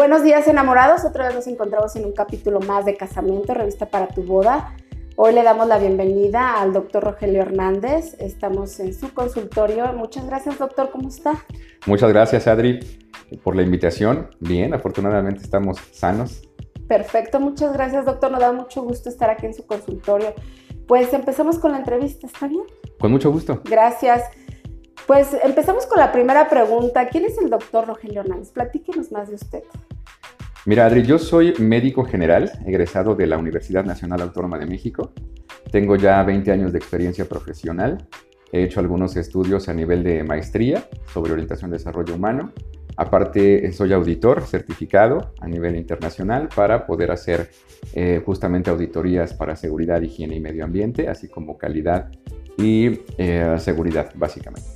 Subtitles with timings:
[0.00, 4.08] Buenos días enamorados, otra vez nos encontramos en un capítulo más de Casamiento, revista para
[4.08, 4.74] tu boda.
[5.14, 9.92] Hoy le damos la bienvenida al doctor Rogelio Hernández, estamos en su consultorio.
[9.92, 11.44] Muchas gracias doctor, ¿cómo está?
[11.84, 12.80] Muchas gracias Adri
[13.44, 14.30] por la invitación.
[14.40, 16.48] Bien, afortunadamente estamos sanos.
[16.88, 20.32] Perfecto, muchas gracias doctor, nos da mucho gusto estar aquí en su consultorio.
[20.88, 22.64] Pues empezamos con la entrevista, ¿está bien?
[22.98, 23.60] Con mucho gusto.
[23.64, 24.24] Gracias.
[25.06, 27.08] Pues empezamos con la primera pregunta.
[27.08, 28.50] ¿Quién es el doctor Rogelio Hernández?
[28.50, 29.64] Platíquenos más de usted.
[30.66, 35.12] Mira, Adri, yo soy médico general, egresado de la Universidad Nacional Autónoma de México.
[35.72, 38.06] Tengo ya 20 años de experiencia profesional.
[38.52, 42.52] He hecho algunos estudios a nivel de maestría sobre orientación y desarrollo humano.
[42.96, 47.48] Aparte, soy auditor certificado a nivel internacional para poder hacer
[47.94, 52.10] eh, justamente auditorías para seguridad, higiene y medio ambiente, así como calidad
[52.58, 54.68] y eh, seguridad, básicamente.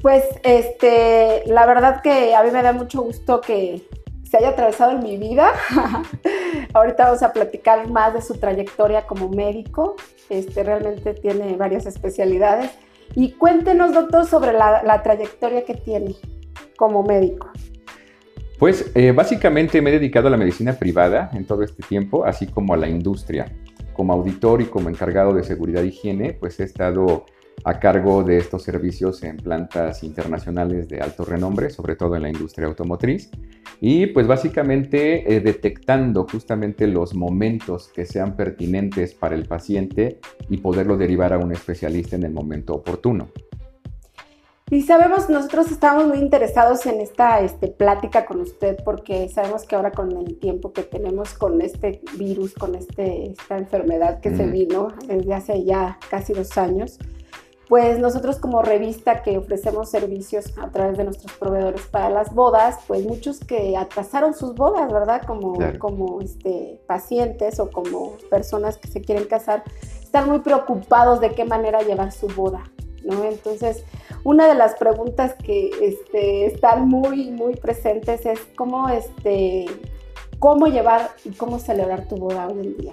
[0.00, 3.82] Pues este, la verdad que a mí me da mucho gusto que
[4.28, 5.52] se haya atravesado en mi vida.
[6.74, 9.96] Ahorita vamos a platicar más de su trayectoria como médico.
[10.28, 12.70] Este, realmente tiene varias especialidades.
[13.14, 16.16] Y cuéntenos, doctor, sobre la, trayectoria que tiene
[16.76, 17.48] como médico.
[18.58, 22.46] Pues eh, básicamente me he dedicado a la medicina privada en todo este tiempo, así
[22.46, 23.52] como a la industria.
[23.92, 27.24] Como auditor y como encargado de seguridad e higiene, pues he estado
[27.64, 32.28] a cargo de estos servicios en plantas internacionales de alto renombre, sobre todo en la
[32.28, 33.30] industria automotriz,
[33.80, 40.58] y pues básicamente eh, detectando justamente los momentos que sean pertinentes para el paciente y
[40.58, 43.28] poderlo derivar a un especialista en el momento oportuno.
[44.68, 49.76] Y sabemos, nosotros estamos muy interesados en esta este, plática con usted porque sabemos que
[49.76, 54.44] ahora con el tiempo que tenemos con este virus, con este, esta enfermedad que se
[54.46, 56.98] vino desde hace ya casi dos años,
[57.68, 62.78] pues nosotros como revista que ofrecemos servicios a través de nuestros proveedores para las bodas,
[62.86, 65.22] pues muchos que atrasaron sus bodas, ¿verdad?
[65.26, 69.64] Como, como este, pacientes o como personas que se quieren casar,
[70.00, 72.62] están muy preocupados de qué manera llevar su boda,
[73.02, 73.24] ¿no?
[73.24, 73.84] Entonces,
[74.22, 79.66] una de las preguntas que este, están muy, muy presentes es cómo, este,
[80.38, 82.92] cómo llevar y cómo celebrar tu boda hoy en día.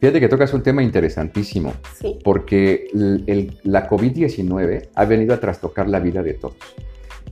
[0.00, 1.72] Fíjate que tocas un tema interesantísimo,
[2.22, 2.88] porque
[3.64, 6.56] la COVID-19 ha venido a trastocar la vida de todos,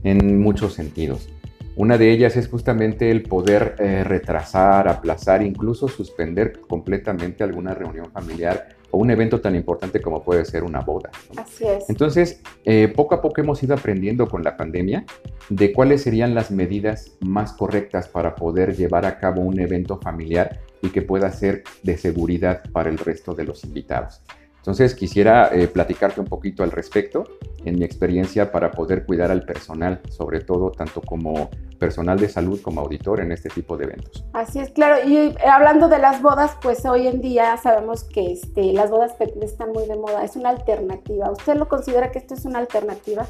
[0.03, 1.29] en muchos sentidos.
[1.77, 8.11] Una de ellas es justamente el poder eh, retrasar, aplazar, incluso suspender completamente alguna reunión
[8.11, 11.11] familiar o un evento tan importante como puede ser una boda.
[11.37, 11.87] Así es.
[11.89, 15.05] Entonces, eh, poco a poco hemos ido aprendiendo con la pandemia
[15.49, 20.59] de cuáles serían las medidas más correctas para poder llevar a cabo un evento familiar
[20.81, 24.21] y que pueda ser de seguridad para el resto de los invitados.
[24.67, 27.23] Entonces quisiera eh, platicarte un poquito al respecto
[27.63, 31.49] en mi experiencia para poder cuidar al personal, sobre todo tanto como
[31.79, 34.25] personal de salud como auditor en este tipo de eventos.
[34.33, 35.07] Así es, claro.
[35.07, 39.13] Y eh, hablando de las bodas, pues hoy en día sabemos que este, las bodas
[39.41, 40.25] están muy de moda.
[40.25, 41.31] Es una alternativa.
[41.31, 43.25] ¿Usted lo considera que esto es una alternativa?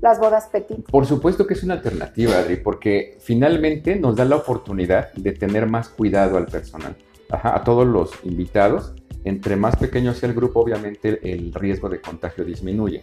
[0.00, 0.88] Las bodas petit?
[0.90, 5.68] Por supuesto que es una alternativa, Adri, porque finalmente nos da la oportunidad de tener
[5.68, 6.96] más cuidado al personal,
[7.30, 8.94] a todos los invitados.
[9.24, 13.00] Entre más pequeño sea el grupo, obviamente el riesgo de contagio disminuye.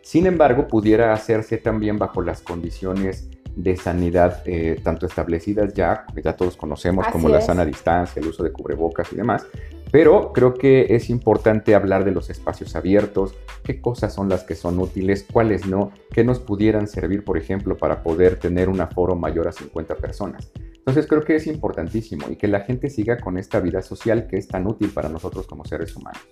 [0.00, 6.22] Sin embargo, pudiera hacerse también bajo las condiciones de sanidad eh, tanto establecidas ya, que
[6.22, 9.46] ya todos conocemos, como la sana distancia, el uso de cubrebocas y demás,
[9.90, 13.34] pero creo que es importante hablar de los espacios abiertos,
[13.64, 17.76] qué cosas son las que son útiles, cuáles no, qué nos pudieran servir, por ejemplo,
[17.76, 20.52] para poder tener un aforo mayor a 50 personas.
[20.86, 24.36] Entonces creo que es importantísimo y que la gente siga con esta vida social que
[24.36, 26.22] es tan útil para nosotros como seres humanos.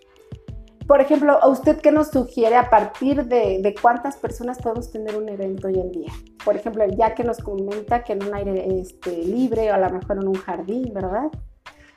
[0.87, 5.29] Por ejemplo, ¿a usted qué nos sugiere a partir de, cuántas personas podemos tener un
[5.31, 6.13] evento hoy en día?
[6.45, 9.91] Por ejemplo, ya que nos comenta que en un aire este, libre o a lo
[9.91, 11.31] mejor en un jardín, ¿verdad?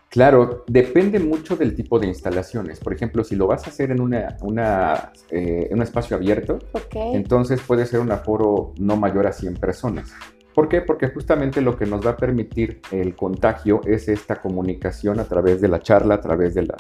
[0.10, 2.80] Claro, depende mucho del tipo de instalaciones.
[2.80, 6.60] Por ejemplo, si lo vas a hacer en, una, eh, un espacio abierto,
[6.94, 10.14] entonces puede ser un aforo no mayor a 100 personas.
[10.56, 10.82] ¿Por qué?
[10.82, 15.60] Porque justamente lo que nos va a permitir el contagio es esta comunicación a través
[15.60, 16.78] de la charla, a través de la,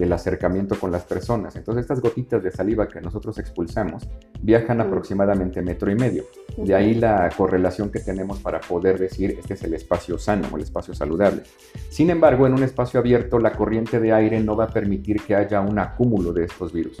[0.00, 1.54] del acercamiento con las personas.
[1.54, 4.08] Entonces estas gotitas de saliva que nosotros expulsamos
[4.40, 6.24] viajan aproximadamente metro y medio.
[6.56, 10.56] De ahí la correlación que tenemos para poder decir este es el espacio sano o
[10.56, 11.42] el espacio saludable.
[11.90, 15.36] Sin embargo, en un espacio abierto la corriente de aire no va a permitir que
[15.36, 16.98] haya un acúmulo de estos virus.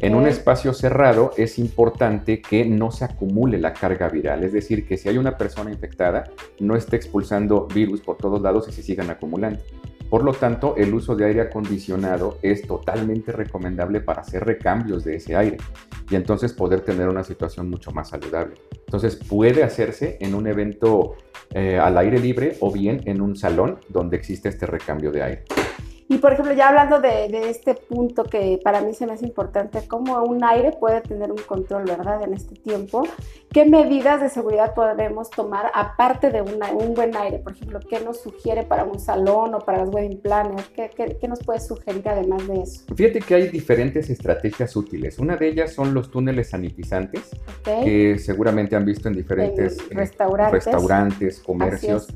[0.00, 4.86] En un espacio cerrado es importante que no se acumule la carga viral, es decir,
[4.86, 6.24] que si hay una persona infectada
[6.58, 9.60] no esté expulsando virus por todos lados y se sigan acumulando.
[10.10, 15.14] Por lo tanto, el uso de aire acondicionado es totalmente recomendable para hacer recambios de
[15.14, 15.56] ese aire
[16.10, 18.54] y entonces poder tener una situación mucho más saludable.
[18.86, 21.14] Entonces puede hacerse en un evento
[21.54, 25.44] eh, al aire libre o bien en un salón donde existe este recambio de aire.
[26.10, 29.86] Y por ejemplo, ya hablando de, este punto que para mí se me hace importante,
[29.86, 32.20] cómo un aire puede tener un control, ¿verdad?
[32.24, 33.04] En este tiempo,
[33.52, 37.38] ¿qué medidas de seguridad podemos tomar aparte de un buen aire?
[37.38, 40.68] Por ejemplo, ¿qué nos sugiere para un salón o para los wedding planners?
[40.70, 40.90] ¿Qué,
[41.20, 42.92] qué, nos puede sugerir además de eso?
[42.92, 45.16] Fíjate que hay diferentes estrategias útiles.
[45.20, 47.30] Una de ellas son los túneles sanitizantes,
[47.62, 50.64] que seguramente han visto en diferentes eh, restaurantes.
[50.64, 52.08] restaurantes, comercios.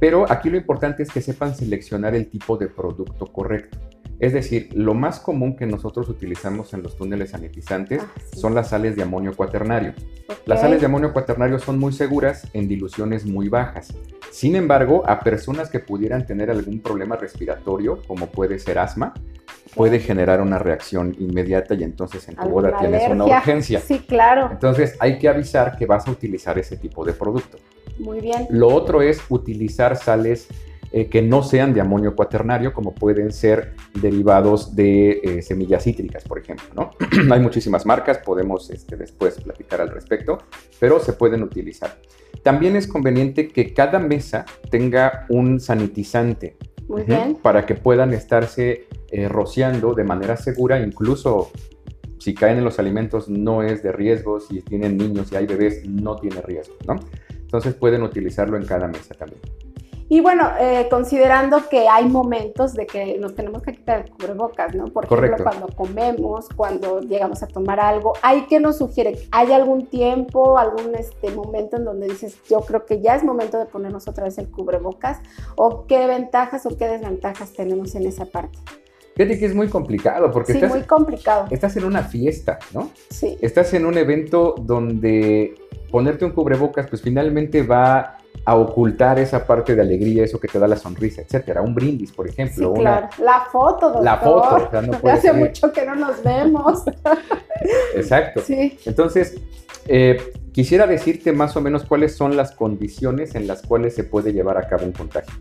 [0.00, 3.78] Pero aquí lo importante es que sepan seleccionar el tipo de producto correcto.
[4.18, 8.70] Es decir, lo más común que nosotros utilizamos en los túneles sanitizantes ah, son las
[8.70, 9.92] sales de amonio cuaternario.
[10.46, 13.92] Las sales de amonio cuaternario son muy seguras en diluciones muy bajas.
[14.30, 19.12] Sin embargo, a personas que pudieran tener algún problema respiratorio, como puede ser asma,
[19.74, 23.80] puede generar una reacción inmediata y entonces en tu boda tienes una urgencia.
[23.80, 24.48] Sí, claro.
[24.50, 27.58] Entonces hay que avisar que vas a utilizar ese tipo de producto.
[27.98, 28.46] Muy bien.
[28.50, 30.48] Lo otro es utilizar sales
[30.92, 36.24] eh, que no sean de amonio cuaternario, como pueden ser derivados de eh, semillas cítricas,
[36.24, 36.66] por ejemplo.
[36.74, 36.90] ¿no?
[37.34, 40.38] Hay muchísimas marcas, podemos este, después platicar al respecto,
[40.78, 41.98] pero se pueden utilizar.
[42.42, 46.56] También es conveniente que cada mesa tenga un sanitizante.
[46.86, 47.36] Muy bien.
[47.42, 51.50] Para que puedan estarse eh, rociando de manera segura, incluso
[52.18, 55.86] si caen en los alimentos no es de riesgo, si tienen niños y hay bebés
[55.88, 57.00] no tiene riesgo, ¿no?
[57.46, 59.40] Entonces pueden utilizarlo en cada mesa también.
[60.08, 64.72] Y bueno, eh, considerando que hay momentos de que nos tenemos que quitar el cubrebocas,
[64.72, 64.84] ¿no?
[64.86, 69.18] Por ejemplo, cuando comemos, cuando llegamos a tomar algo, ¿hay que nos sugiere?
[69.32, 73.58] ¿Hay algún tiempo, algún este, momento en donde dices, yo creo que ya es momento
[73.58, 75.18] de ponernos otra vez el cubrebocas?
[75.56, 78.58] ¿O qué ventajas o qué desventajas tenemos en esa parte?
[79.16, 81.46] Fíjate que es muy complicado porque sí, muy complicado.
[81.50, 82.90] estás en una fiesta, ¿no?
[83.10, 83.38] Sí.
[83.40, 85.54] Estás en un evento donde
[85.96, 90.58] ponerte un cubrebocas, pues finalmente va a ocultar esa parte de alegría, eso que te
[90.58, 91.62] da la sonrisa, etcétera.
[91.62, 92.74] Un brindis, por ejemplo.
[92.74, 93.08] Sí, claro.
[93.16, 94.04] La foto, doctor.
[94.04, 94.68] La foto.
[95.02, 96.82] O hace mucho que no nos vemos.
[97.96, 98.42] Exacto.
[98.42, 98.78] Sí.
[98.84, 99.40] Entonces,
[99.86, 100.18] eh,
[100.52, 104.58] quisiera decirte más o menos cuáles son las condiciones en las cuales se puede llevar
[104.58, 105.32] a cabo un contagio.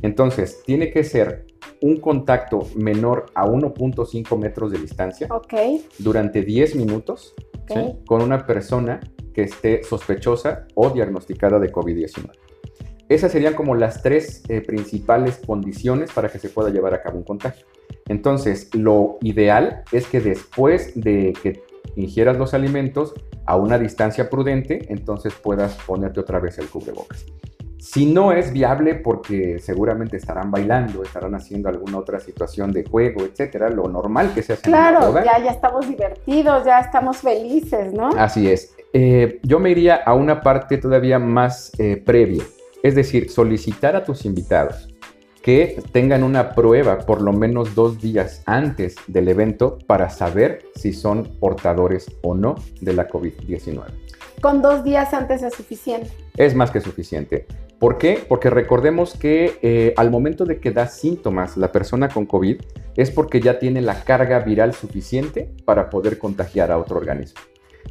[0.00, 1.44] Entonces, tiene que ser
[1.82, 5.84] un contacto menor a 1.5 metros de distancia okay.
[5.98, 7.34] durante 10 minutos
[8.06, 9.00] con una persona
[9.32, 12.30] que esté sospechosa o diagnosticada de COVID-19.
[13.08, 17.18] Esas serían como las tres eh, principales condiciones para que se pueda llevar a cabo
[17.18, 17.66] un contagio.
[18.06, 21.62] Entonces, lo ideal es que después de que
[21.96, 23.14] ingieras los alimentos
[23.46, 27.26] a una distancia prudente, entonces puedas ponerte otra vez el cubrebocas.
[27.80, 33.22] Si no es viable porque seguramente estarán bailando, estarán haciendo alguna otra situación de juego,
[33.22, 35.24] etcétera, lo normal que se hace claro, en boda.
[35.24, 38.10] ya, ya estamos divertidos, ya estamos felices, ¿no?
[38.18, 38.74] Así es.
[38.92, 42.44] Eh, yo me iría a una parte todavía más eh, previa,
[42.82, 44.88] es decir, solicitar a tus invitados
[45.42, 50.92] que tengan una prueba por lo menos dos días antes del evento para saber si
[50.92, 53.84] son portadores o no de la COVID-19.
[54.42, 56.10] Con dos días antes es suficiente.
[56.36, 57.46] Es más que suficiente.
[57.80, 58.22] ¿Por qué?
[58.28, 62.60] Porque recordemos que eh, al momento de que da síntomas la persona con COVID
[62.94, 67.40] es porque ya tiene la carga viral suficiente para poder contagiar a otro organismo.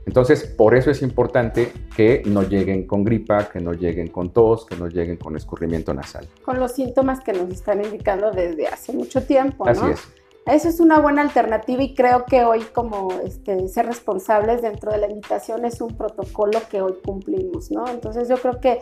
[0.06, 4.68] Entonces, por eso es importante que no lleguen con gripa, que no lleguen con tos,
[4.68, 6.28] que no lleguen con escurrimiento nasal.
[6.46, 9.72] Con los síntomas que nos están indicando desde hace mucho tiempo, ¿no?
[9.72, 10.08] Así es.
[10.50, 14.98] Eso es una buena alternativa y creo que hoy como este, ser responsables dentro de
[14.98, 17.88] la invitación es un protocolo que hoy cumplimos, ¿no?
[17.88, 18.80] Entonces yo creo que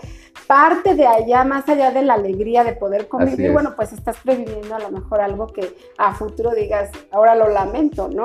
[0.47, 4.75] parte de allá, más allá de la alegría de poder convivir, bueno, pues estás previniendo
[4.75, 8.23] a lo mejor algo que a futuro digas, ahora lo lamento, ¿no?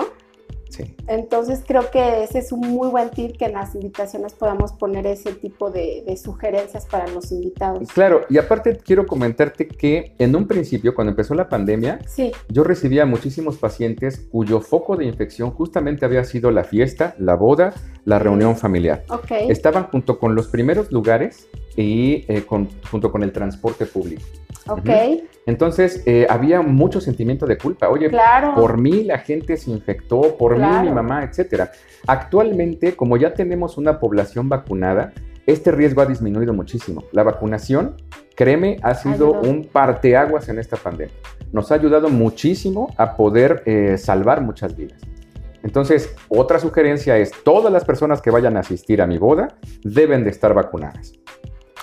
[1.06, 5.06] Entonces creo que ese es un muy buen tip que en las invitaciones podamos poner
[5.06, 7.88] ese tipo de, sugerencias para los invitados.
[7.92, 12.00] Claro, y aparte quiero comentarte que en un principio, cuando empezó la pandemia,
[12.48, 17.74] yo recibía muchísimos pacientes cuyo foco de infección justamente había sido la fiesta, la boda,
[18.04, 19.04] la reunión familiar.
[19.48, 22.44] Estaban junto con los primeros lugares y eh,
[22.90, 24.22] junto con el transporte público.
[24.68, 24.88] Ok.
[25.46, 27.88] Entonces, eh, había mucho sentimiento de culpa.
[27.88, 28.10] Oye,
[28.54, 31.70] por mí la gente se infectó, por mí mi mamá, etc.
[32.06, 35.12] Actualmente, como ya tenemos una población vacunada,
[35.46, 37.04] este riesgo ha disminuido muchísimo.
[37.12, 37.96] La vacunación,
[38.36, 41.14] créeme, ha sido un parteaguas en esta pandemia.
[41.52, 45.00] Nos ha ayudado muchísimo a poder eh, salvar muchas vidas.
[45.64, 49.48] Entonces, otra sugerencia es, todas las personas que vayan a asistir a mi boda
[49.82, 51.12] deben de estar vacunadas.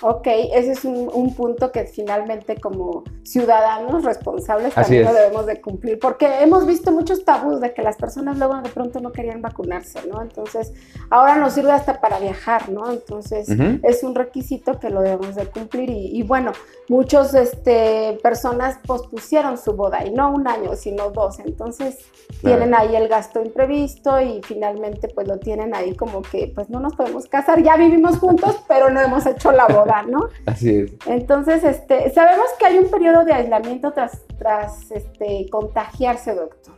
[0.02, 6.00] Ok, ese es un, punto que finalmente como ciudadanos responsables también lo debemos de cumplir,
[6.00, 10.00] porque hemos visto muchos tabús de que las personas luego de pronto no querían vacunarse,
[10.08, 10.22] ¿no?
[10.22, 10.74] Entonces,
[11.10, 12.92] ahora nos sirve hasta para viajar, ¿no?
[12.92, 13.48] Entonces,
[13.84, 16.52] es un requisito que lo debemos de cumplir y, bueno,
[16.88, 21.98] muchos este, personas pospusieron su boda y no un año, sino dos, entonces
[22.42, 26.80] tienen ahí el gasto imprevisto y finalmente pues lo tienen ahí como que pues no
[26.80, 29.89] nos podemos casar, ya vivimos juntos, pero no hemos hecho la boda.
[30.08, 30.30] ¿No?
[30.46, 30.92] Así es.
[31.06, 36.76] Entonces, este, sabemos que hay un periodo de aislamiento tras, tras este, contagiarse, doctor.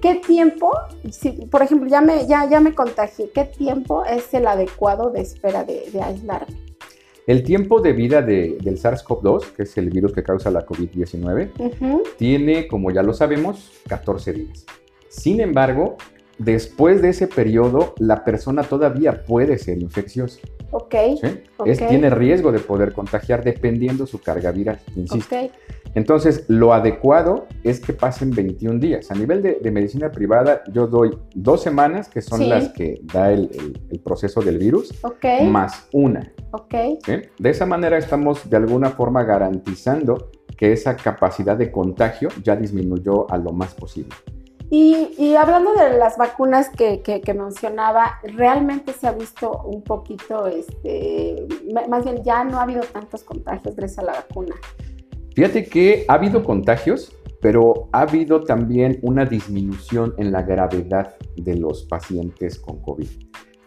[0.00, 0.70] ¿Qué tiempo,
[1.10, 5.22] si, por ejemplo, ya me, ya, ya me contagié, qué tiempo es el adecuado de
[5.22, 6.54] espera de, aislarme?
[7.26, 12.68] El tiempo de vida del SARS-CoV-2, que es el virus que causa la COVID-19, tiene,
[12.68, 14.66] como ya lo sabemos, 14 días.
[15.08, 15.96] Sin embargo,
[16.36, 20.40] después de ese periodo, la persona todavía puede ser infecciosa.
[20.74, 20.94] Ok.
[21.88, 25.36] tiene riesgo de poder contagiar dependiendo su carga viral, insisto.
[25.94, 29.10] Entonces, lo adecuado es que pasen 21 días.
[29.12, 33.48] A nivel de, medicina privada, yo doy dos semanas, que son las que da el,
[34.02, 34.92] proceso del virus,
[35.48, 36.32] más una.
[37.38, 43.30] De esa manera estamos de alguna forma garantizando que esa capacidad de contagio ya disminuyó
[43.30, 44.14] a lo más posible.
[44.76, 51.46] Y, hablando de las vacunas que, mencionaba, realmente se ha visto un poquito, este,
[51.88, 54.56] más bien ya no ha habido tantos contagios gracias a la vacuna.
[55.36, 61.54] Fíjate que ha habido contagios, pero ha habido también una disminución en la gravedad de
[61.54, 63.06] los pacientes con COVID.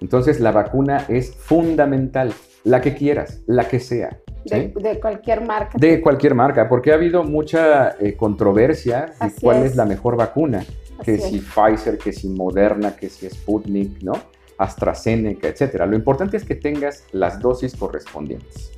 [0.01, 2.33] Entonces la vacuna es fundamental,
[2.65, 4.19] la que quieras, la que sea.
[4.43, 5.77] De, cualquier marca.
[5.77, 9.75] De cualquier marca, porque ha habido mucha eh, controversia de cuál es.
[9.77, 10.65] la mejor vacuna
[11.03, 14.13] que si Pfizer, que si Moderna, que si Sputnik, ¿no?
[14.57, 15.85] AstraZeneca, etcétera.
[15.85, 18.71] Lo importante es que tengas las dosis correspondientes.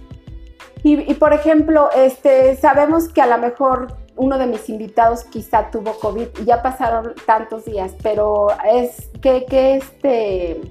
[0.82, 6.00] Y, por ejemplo, este, sabemos que a lo mejor uno de mis invitados quizá tuvo
[6.00, 9.46] COVID y ya pasaron tantos días, pero es que,
[9.76, 10.62] este,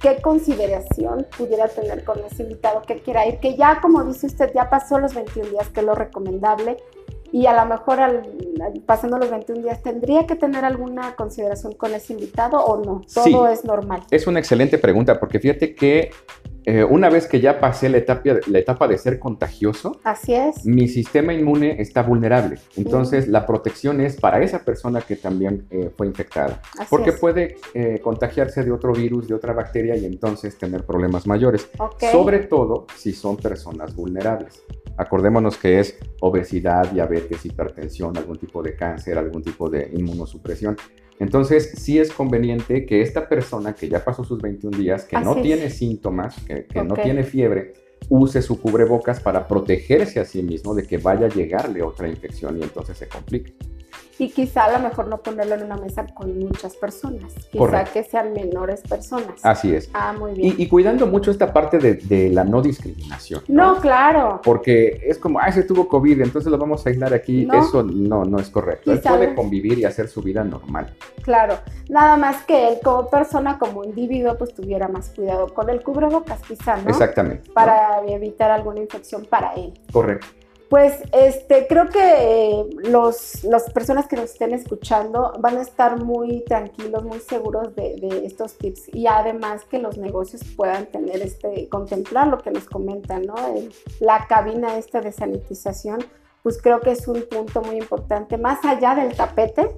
[0.00, 4.52] qué consideración pudiera tener con ese invitado que quiera ir, que ya como dice usted,
[4.54, 6.78] ya pasó los 21 días, que es lo recomendable,
[7.32, 8.22] y a lo mejor al,
[8.86, 13.02] pasando los 21 días, ¿tendría que tener alguna consideración con ese invitado o no?
[13.12, 14.02] Todo es normal.
[14.10, 16.10] Es una excelente pregunta porque fíjate que
[16.64, 20.66] eh, una vez que ya pasé la etapa, la etapa de ser contagioso, Así es.
[20.66, 22.58] mi sistema inmune está vulnerable.
[22.76, 26.60] Entonces, la protección es para esa persona que también eh, fue infectada.
[26.90, 31.70] porque puede eh, contagiarse de otro virus, de otra bacteria y entonces tener problemas mayores.
[32.12, 34.62] Sobre todo si son personas vulnerables.
[34.98, 40.76] Acordémonos que es obesidad, diabetes, hipertensión, algún tipo de cáncer, algún tipo de inmunosupresión.
[41.20, 45.36] Entonces, sí es conveniente que esta persona que ya pasó sus 21 días, que no
[45.36, 47.72] tiene síntomas, que, no tiene fiebre,
[48.08, 52.58] use su cubrebocas para protegerse a sí mismo de que vaya a llegarle otra infección
[52.58, 53.54] y entonces se complique
[54.18, 58.02] y quizá a lo mejor no ponerlo en una mesa con muchas personas, quizá que
[58.02, 59.40] sean menores personas.
[59.42, 59.88] Así es.
[59.94, 60.54] Ah, muy bien.
[60.58, 63.42] Y, cuidando mucho esta parte de, la no discriminación.
[63.48, 63.80] ¿no?
[63.80, 64.40] claro.
[64.42, 67.46] Porque es como, ah, se tuvo COVID, entonces lo vamos a aislar aquí.
[67.52, 68.92] Eso no, no es correcto.
[68.92, 70.94] él puede convivir y hacer su vida normal.
[71.22, 71.58] Claro.
[71.88, 76.40] Nada más que él como persona, como individuo, pues tuviera más cuidado con el cubrebocas,
[76.42, 76.90] quizá, ¿no?
[76.90, 77.50] Exactamente.
[77.52, 79.72] Para evitar alguna infección para él.
[79.92, 80.26] Correcto.
[80.68, 86.02] Pues este, creo que eh, los, las personas que nos estén escuchando van a estar
[86.02, 91.68] muy tranquilos, muy seguros de, estos tips y además que los negocios puedan tener este,
[91.70, 93.34] contemplar lo que nos comentan, ¿no?
[94.00, 96.04] la cabina esta de sanitización,
[96.42, 99.70] pues creo que es un punto muy importante, más allá del tapete,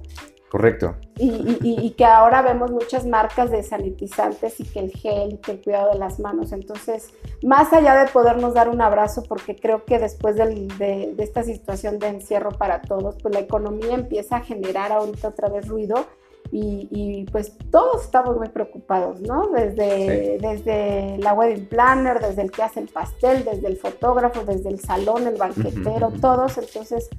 [0.51, 0.97] Correcto.
[1.17, 5.61] Y, que ahora vemos muchas marcas de sanitizantes y que el gel y que el
[5.61, 6.51] cuidado de las manos.
[6.51, 11.99] Entonces, más allá de podernos dar un abrazo, porque creo que después de, esta situación
[11.99, 16.05] de encierro para todos, pues la economía empieza a generar ahorita otra vez ruido
[16.51, 19.51] y, pues todos estamos muy preocupados, ¿no?
[19.51, 24.67] Desde, desde la wedding planner, desde el que hace el pastel, desde el fotógrafo, desde
[24.67, 26.57] el salón, el banquetero, todos.
[26.57, 27.09] Entonces,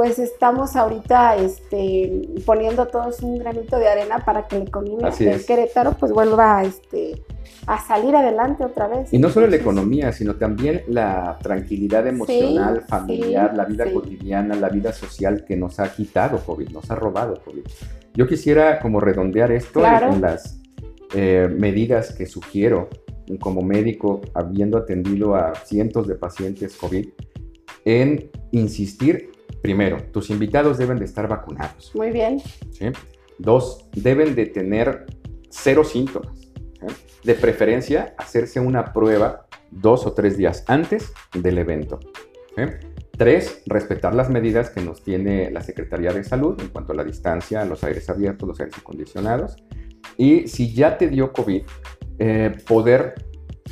[0.00, 5.44] pues estamos ahorita este, poniendo todos un granito de arena para que la economía de
[5.44, 7.22] Querétaro pues vuelva este,
[7.66, 9.12] a salir adelante otra vez.
[9.12, 14.70] Y no solo la economía, sino también la tranquilidad emocional, familiar, la vida cotidiana, la
[14.70, 17.64] vida social que nos ha quitado COVID, nos ha robado COVID.
[18.14, 20.62] Yo quisiera como redondear esto en, las
[21.12, 22.88] eh, medidas que sugiero
[23.38, 27.06] como médico, habiendo atendido a cientos de pacientes COVID,
[27.84, 29.30] en insistir
[29.62, 31.92] Primero, tus invitados deben de estar vacunados.
[31.94, 32.42] Muy bien.
[33.38, 35.06] Dos, deben de tener
[35.50, 36.52] cero síntomas.
[37.24, 42.00] De preferencia, hacerse una prueba dos o tres días antes del evento.
[43.16, 47.04] Tres, respetar las medidas que nos tiene la Secretaría de Salud en cuanto a la
[47.04, 49.56] distancia, los aires abiertos, los aires acondicionados.
[50.16, 51.62] Y si ya te dio COVID,
[52.18, 53.14] eh, poder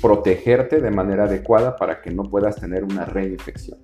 [0.00, 3.78] protegerte de manera adecuada para que no puedas tener una reinfección.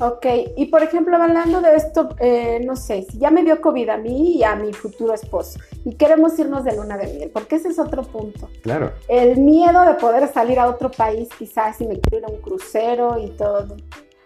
[0.00, 3.88] Ok, y por ejemplo, hablando de esto, eh, no sé, si ya me dio COVID
[3.88, 7.56] a mí y a mi futuro esposo y queremos irnos de luna de miel, porque
[7.56, 8.48] ese es otro punto.
[8.62, 8.92] Claro.
[9.08, 12.40] El miedo de poder salir a otro país, quizás si me quiero ir a un
[12.40, 13.76] crucero y todo.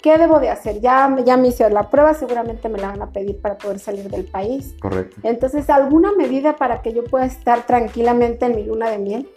[0.03, 0.81] ¿Qué debo de hacer?
[0.81, 4.09] Ya, ya me hice la prueba, seguramente me la van a pedir para poder salir
[4.09, 4.75] del país.
[4.81, 5.17] Correcto.
[5.25, 9.29] Entonces, ¿alguna medida para que yo pueda estar tranquilamente en mi luna de miel?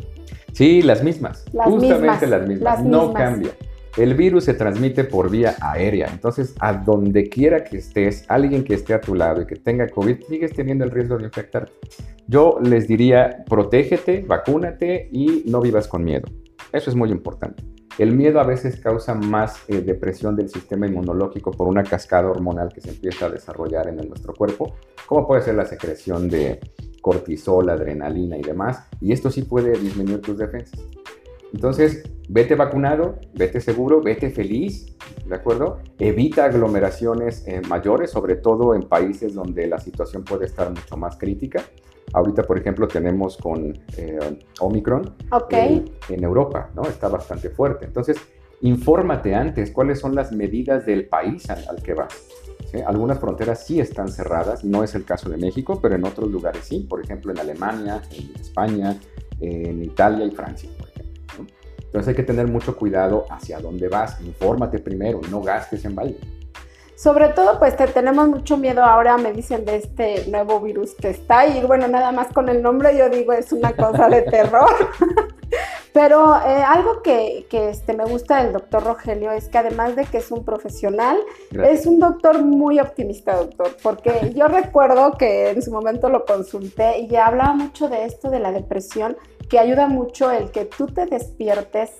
[0.54, 1.46] Sí, las mismas.
[1.52, 2.84] Justamente las mismas.
[2.84, 3.52] no cambia.
[3.98, 8.74] El virus se transmite por vía aérea, entonces a donde quiera que estés, alguien que
[8.74, 11.74] esté a tu lado y que tenga COVID, sigues teniendo el riesgo de infectarte.
[12.26, 16.26] Yo les diría, protégete, vacúnate y no vivas con miedo.
[16.72, 17.64] Eso es muy importante.
[17.98, 22.72] El miedo a veces causa más eh, depresión del sistema inmunológico por una cascada hormonal
[22.74, 24.74] que se empieza a desarrollar en nuestro cuerpo,
[25.06, 26.62] como puede ser la secreción de
[27.02, 30.80] cortisol, adrenalina y demás, y esto sí puede disminuir tus defensas.
[31.54, 35.80] Entonces, vete vacunado, vete seguro, vete feliz, ¿de acuerdo?
[36.00, 41.18] Evita aglomeraciones eh, mayores, sobre todo en países donde la situación puede estar mucho más
[41.18, 41.62] crítica.
[42.14, 44.20] Ahorita, por ejemplo, tenemos con eh,
[44.60, 45.16] Omicron
[46.10, 46.84] en Europa, ¿no?
[46.84, 47.86] Está bastante fuerte.
[47.86, 48.18] Entonces,
[48.62, 52.28] infórmate antes cuáles son las medidas del país al, que vas.
[52.86, 56.66] Algunas fronteras sí están cerradas, no es el caso de México, pero en otros lugares
[56.66, 58.98] sí, por ejemplo en Alemania, en España,
[59.42, 60.70] en Italia y Francia.
[61.92, 66.18] Entonces hay que tener mucho cuidado hacia dónde vas, infórmate primero, no gastes en baile.
[66.96, 71.48] Sobre todo, pues tenemos mucho miedo ahora, me dicen, de este nuevo virus que está.
[71.48, 74.70] Y bueno, nada más con el nombre yo digo es una cosa de terror.
[75.94, 80.20] Pero eh, algo que, este, me gusta del doctor Rogelio es que además de que
[80.20, 81.18] es un profesional,
[81.52, 87.00] es un doctor muy optimista, doctor, porque yo recuerdo que en su momento lo consulté
[87.00, 89.18] y hablaba mucho de esto de la depresión
[89.52, 91.92] que ayuda mucho el que tú te despiertes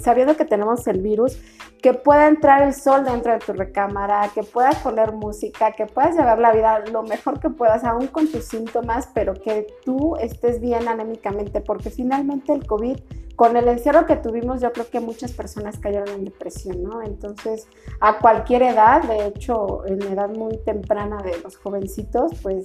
[0.00, 1.36] sabiendo que tenemos el virus,
[1.82, 6.14] que pueda entrar el sol dentro de tu recámara, que puedas poner música, que puedas
[6.16, 10.60] llevar la vida lo mejor que puedas, aún con tus síntomas, pero que tú estés
[10.60, 12.96] bien anémicamente, porque finalmente el COVID,
[13.34, 17.02] con el encierro que tuvimos, yo creo que muchas personas cayeron en depresión, ¿no?
[17.02, 17.66] Entonces,
[17.98, 22.62] a cualquier edad, de hecho, en edad muy temprana de los jovencitos, pues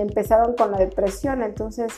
[0.00, 1.42] empezaron con la depresión.
[1.42, 1.92] Entonces,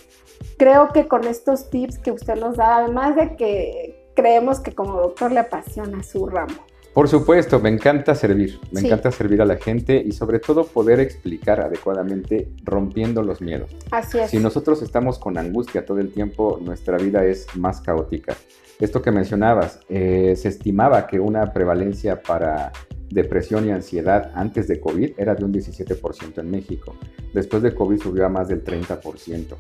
[0.57, 4.95] creo que con estos tips que usted nos da, además de que creemos que como
[5.01, 6.55] doctor le apasiona su ramo.
[6.99, 10.99] Por supuesto, me encanta servir, me encanta servir a la gente y sobre todo poder
[10.99, 13.71] explicar adecuadamente rompiendo los miedos.
[13.93, 14.31] Así es.
[14.31, 18.35] Si nosotros estamos con angustia todo el tiempo, nuestra vida es más caótica.
[18.81, 22.73] Esto que mencionabas, eh, se estimaba que una prevalencia para
[23.11, 26.95] depresión y ansiedad antes de COVID era de un 17% en México.
[27.33, 29.57] Después de COVID subió a más del 30%.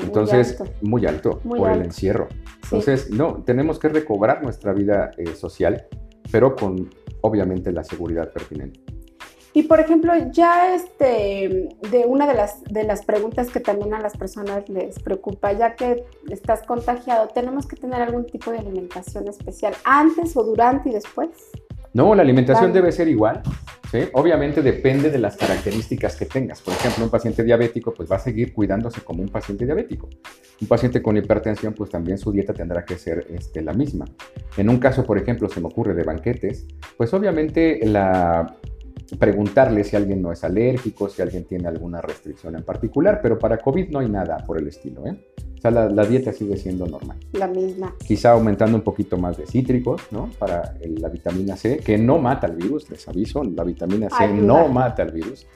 [0.00, 2.28] Entonces, muy alto por el encierro.
[2.62, 5.86] Entonces, no, tenemos que recobrar nuestra vida eh, social,
[6.30, 6.90] pero con
[7.22, 8.80] obviamente la seguridad pertinente.
[9.56, 14.00] Y por ejemplo, ya este, de una de las, de las preguntas que también a
[14.00, 19.28] las personas les preocupa, ya que estás contagiado, ¿tenemos que tener algún tipo de alimentación
[19.28, 21.30] especial antes o durante y después?
[21.94, 23.40] No, la alimentación debe ser igual.
[23.90, 24.00] ¿sí?
[24.14, 26.60] Obviamente depende de las características que tengas.
[26.60, 30.10] Por ejemplo, un paciente diabético pues va a seguir cuidándose como un paciente diabético.
[30.60, 34.06] Un paciente con hipertensión pues también su dieta tendrá que ser este, la misma.
[34.56, 38.56] En un caso, por ejemplo, se me ocurre de banquetes, pues obviamente la
[39.18, 43.58] preguntarle si alguien no es alérgico, si alguien tiene alguna restricción en particular, pero para
[43.58, 45.06] COVID no hay nada por el estilo.
[45.06, 45.16] ¿eh?
[45.70, 47.16] la, dieta sigue siendo normal.
[47.32, 47.94] La misma.
[48.06, 50.30] Quizá aumentando un poquito más de cítricos, ¿no?
[50.38, 54.68] Para la vitamina C, que no mata el virus, les aviso, la vitamina C no
[54.68, 55.46] mata el virus,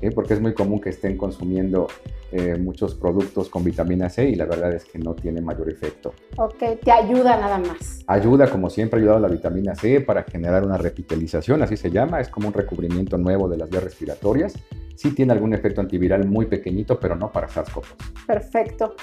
[0.00, 0.10] ¿eh?
[0.10, 1.88] porque es muy común que estén consumiendo
[2.30, 6.12] eh, muchos productos con vitamina C y la verdad es que no tiene mayor efecto.
[6.36, 8.00] Ok, te ayuda nada más.
[8.06, 12.20] Ayuda, como siempre, ha ayudado la vitamina C para generar una repitalización, así se llama,
[12.20, 14.54] es como un recubrimiento nuevo de las vías respiratorias.
[14.94, 18.26] Sí tiene algún efecto antiviral muy pequeñito, pero no para SARS-CoV-2.
[18.26, 18.94] Perfecto.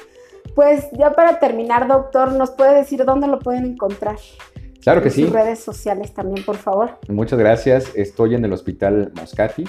[0.54, 4.18] Pues ya para terminar, doctor, ¿nos puede decir dónde lo pueden encontrar?
[4.86, 5.24] Claro que sí.
[5.24, 7.00] Sus redes sociales también, por favor.
[7.08, 7.92] Muchas gracias.
[7.96, 9.64] Estoy en el Hospital Moscati,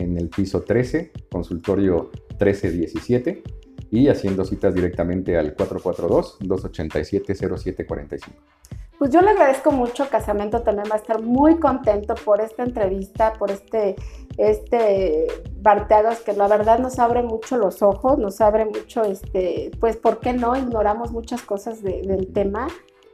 [0.00, 3.42] en el piso 13, consultorio 1317,
[3.90, 8.20] y haciendo citas directamente al 442-287-0745.
[8.98, 13.32] Pues yo le agradezco mucho, Casamento también va a estar muy contento por esta entrevista,
[13.32, 13.96] por este,
[14.36, 19.96] este Barteagos que la verdad nos abre mucho los ojos, nos abre mucho, este, pues,
[19.96, 20.54] ¿por qué no?
[20.54, 22.68] Ignoramos muchas cosas del tema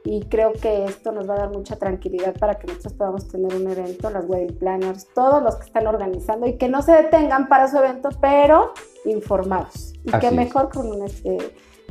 [0.09, 3.53] y creo que esto nos va a dar mucha tranquilidad para que nosotros podamos tener
[3.53, 7.49] un evento, las wedding planners, todos los que están organizando y que no se detengan
[7.49, 8.71] para su evento, pero
[9.03, 9.93] informados.
[10.05, 11.37] Y que mejor con un, este,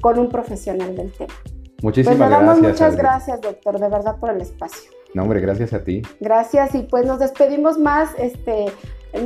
[0.00, 1.34] con un profesional del tema.
[1.82, 2.58] Muchísimas pues gracias.
[2.58, 4.90] Muchas gracias, doctor, de verdad, por el espacio.
[5.12, 6.00] No, hombre, gracias a ti.
[6.18, 8.10] Gracias y pues nos despedimos más.
[8.16, 8.72] Este,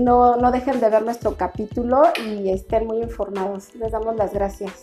[0.00, 3.72] no, no dejen de ver nuestro capítulo y estén muy informados.
[3.76, 4.82] Les damos las gracias.